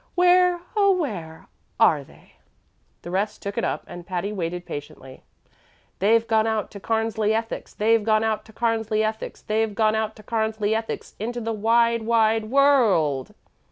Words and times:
"Where, 0.15 0.61
oh, 0.75 0.93
where 0.93 1.47
are 1.79 2.03
they?" 2.03 2.33
The 3.03 3.11
rest 3.11 3.43
took 3.43 3.55
it 3.55 3.63
up, 3.63 3.83
and 3.85 4.03
Patty 4.03 4.31
waited 4.33 4.65
patiently. 4.65 5.21
"They've 5.99 6.25
gone 6.27 6.47
out 6.47 6.73
of 6.73 6.81
Cairnsley's 6.81 7.33
ethics, 7.35 7.75
They've 7.75 8.03
gone 8.03 8.23
out 8.23 8.49
of 8.49 8.55
Cairnsley's 8.55 9.03
ethics, 9.03 9.43
They've 9.43 9.75
gone 9.75 9.93
out 9.93 10.17
of 10.17 10.25
Cairnsley's 10.25 10.73
ethics, 10.73 11.13
Into 11.19 11.39
the 11.39 11.53
wide, 11.53 12.01
wide 12.01 12.41
w 12.49 12.57
o 12.57 12.61
r 12.63 12.83
l 12.95 13.23
d." 13.25 13.33